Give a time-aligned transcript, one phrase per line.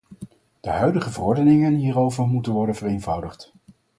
[0.61, 3.51] De huidige verordeningen hierover moeten worden vereenvoudigd.